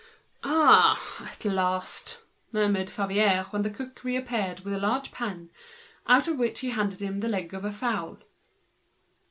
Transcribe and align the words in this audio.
"Ah! 0.43 0.99
at 1.31 1.45
last!" 1.45 2.21
murmured 2.51 2.89
Favier 2.89 3.43
when 3.51 3.61
the 3.61 3.69
cook 3.69 4.03
reappeared 4.03 4.61
with 4.61 4.73
a 4.73 4.79
large 4.79 5.11
pan, 5.11 5.51
out 6.07 6.27
of 6.27 6.39
which 6.39 6.61
he 6.61 6.71
handed 6.71 6.99
him 7.01 7.19
the 7.19 7.29
leg 7.29 7.53
of 7.53 7.63
a 7.63 7.71
fowl. 7.71 8.17